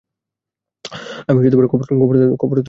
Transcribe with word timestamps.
আমি 1.29 1.39
কপটতার 1.63 1.95
উপর 1.97 2.15
ভারি 2.15 2.29
চটা। 2.33 2.59